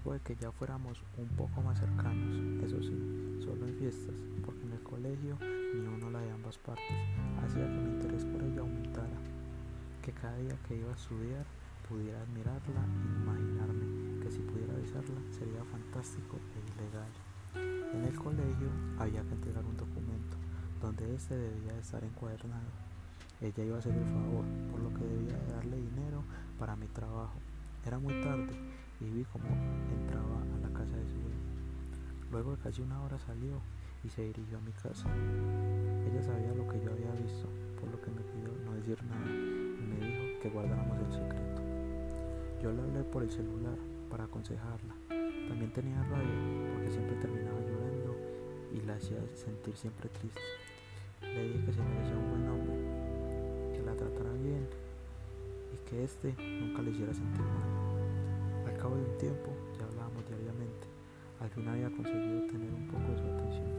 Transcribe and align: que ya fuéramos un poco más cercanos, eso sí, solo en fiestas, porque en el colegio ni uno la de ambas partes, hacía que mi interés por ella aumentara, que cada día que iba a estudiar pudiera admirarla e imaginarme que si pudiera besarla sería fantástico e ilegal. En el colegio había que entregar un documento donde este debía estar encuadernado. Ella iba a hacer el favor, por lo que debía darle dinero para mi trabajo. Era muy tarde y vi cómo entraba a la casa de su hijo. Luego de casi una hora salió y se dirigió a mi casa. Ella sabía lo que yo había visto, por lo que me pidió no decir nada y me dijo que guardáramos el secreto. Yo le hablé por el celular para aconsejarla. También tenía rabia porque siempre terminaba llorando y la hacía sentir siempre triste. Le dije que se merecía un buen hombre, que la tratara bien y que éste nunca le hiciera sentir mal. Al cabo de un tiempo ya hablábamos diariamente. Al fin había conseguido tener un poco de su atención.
que 0.00 0.34
ya 0.36 0.50
fuéramos 0.50 1.02
un 1.18 1.28
poco 1.36 1.60
más 1.60 1.78
cercanos, 1.78 2.34
eso 2.64 2.82
sí, 2.82 2.96
solo 3.44 3.66
en 3.66 3.74
fiestas, 3.74 4.14
porque 4.42 4.62
en 4.62 4.72
el 4.72 4.82
colegio 4.82 5.36
ni 5.74 5.86
uno 5.86 6.10
la 6.10 6.20
de 6.20 6.30
ambas 6.30 6.56
partes, 6.56 6.96
hacía 7.44 7.66
que 7.66 7.76
mi 7.76 7.90
interés 7.90 8.24
por 8.24 8.42
ella 8.42 8.60
aumentara, 8.60 9.18
que 10.00 10.12
cada 10.12 10.34
día 10.38 10.56
que 10.66 10.76
iba 10.76 10.90
a 10.90 10.94
estudiar 10.94 11.44
pudiera 11.90 12.22
admirarla 12.22 12.80
e 12.80 13.20
imaginarme 13.20 14.22
que 14.22 14.30
si 14.30 14.38
pudiera 14.40 14.72
besarla 14.72 15.20
sería 15.30 15.62
fantástico 15.64 16.38
e 16.56 16.58
ilegal. 16.72 17.12
En 17.92 18.04
el 18.04 18.14
colegio 18.16 18.70
había 18.98 19.20
que 19.20 19.34
entregar 19.34 19.62
un 19.62 19.76
documento 19.76 20.36
donde 20.80 21.14
este 21.14 21.36
debía 21.36 21.78
estar 21.78 22.02
encuadernado. 22.02 22.72
Ella 23.42 23.64
iba 23.64 23.76
a 23.76 23.78
hacer 23.80 23.94
el 23.94 24.04
favor, 24.04 24.44
por 24.70 24.80
lo 24.80 24.88
que 24.94 25.04
debía 25.04 25.38
darle 25.52 25.76
dinero 25.76 26.24
para 26.58 26.76
mi 26.76 26.86
trabajo. 26.86 27.38
Era 27.84 27.98
muy 27.98 28.22
tarde 28.22 28.56
y 29.02 29.10
vi 29.10 29.24
cómo 29.24 29.44
entraba 29.90 30.42
a 30.42 30.58
la 30.62 30.72
casa 30.78 30.96
de 30.96 31.06
su 31.08 31.18
hijo. 31.18 31.42
Luego 32.30 32.52
de 32.52 32.62
casi 32.62 32.82
una 32.82 33.02
hora 33.02 33.18
salió 33.18 33.60
y 34.04 34.08
se 34.08 34.22
dirigió 34.22 34.58
a 34.58 34.60
mi 34.60 34.72
casa. 34.72 35.08
Ella 36.06 36.22
sabía 36.22 36.52
lo 36.54 36.66
que 36.68 36.80
yo 36.80 36.90
había 36.90 37.12
visto, 37.20 37.48
por 37.80 37.90
lo 37.90 38.00
que 38.00 38.10
me 38.10 38.22
pidió 38.22 38.52
no 38.64 38.74
decir 38.74 39.02
nada 39.04 39.26
y 39.26 39.82
me 39.86 40.06
dijo 40.06 40.40
que 40.40 40.50
guardáramos 40.50 40.98
el 40.98 41.12
secreto. 41.12 41.62
Yo 42.62 42.72
le 42.72 42.82
hablé 42.82 43.02
por 43.04 43.22
el 43.22 43.30
celular 43.30 43.76
para 44.10 44.24
aconsejarla. 44.24 44.94
También 45.48 45.72
tenía 45.72 46.02
rabia 46.04 46.72
porque 46.74 46.90
siempre 46.90 47.16
terminaba 47.16 47.60
llorando 47.60 48.16
y 48.72 48.80
la 48.86 48.94
hacía 48.94 49.18
sentir 49.34 49.76
siempre 49.76 50.08
triste. 50.08 50.40
Le 51.20 51.48
dije 51.48 51.66
que 51.66 51.72
se 51.72 51.82
merecía 51.82 52.16
un 52.16 52.30
buen 52.30 52.48
hombre, 52.48 53.74
que 53.74 53.82
la 53.82 53.94
tratara 53.94 54.32
bien 54.32 54.66
y 55.72 55.88
que 55.88 56.04
éste 56.04 56.34
nunca 56.38 56.82
le 56.82 56.90
hiciera 56.90 57.12
sentir 57.12 57.42
mal. 57.42 57.71
Al 58.66 58.76
cabo 58.78 58.96
de 58.96 59.02
un 59.02 59.18
tiempo 59.18 59.50
ya 59.78 59.84
hablábamos 59.84 60.26
diariamente. 60.28 60.86
Al 61.40 61.50
fin 61.50 61.68
había 61.68 61.90
conseguido 61.90 62.46
tener 62.46 62.72
un 62.72 62.86
poco 62.88 63.12
de 63.12 63.18
su 63.18 63.24
atención. 63.24 63.71